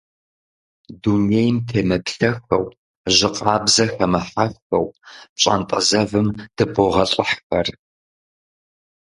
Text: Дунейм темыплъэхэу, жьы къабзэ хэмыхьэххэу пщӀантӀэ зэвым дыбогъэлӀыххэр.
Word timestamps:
Дунейм 1.01 1.57
темыплъэхэу, 1.67 2.65
жьы 3.15 3.29
къабзэ 3.35 3.85
хэмыхьэххэу 3.93 4.85
пщӀантӀэ 5.33 5.79
зэвым 5.87 6.27
дыбогъэлӀыххэр. 6.55 7.67